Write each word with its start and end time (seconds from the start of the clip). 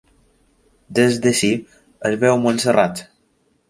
Des 1.01 1.21
d'ací 1.27 1.53
es 2.11 2.19
veu 2.27 2.43
Montserrat. 2.49 3.09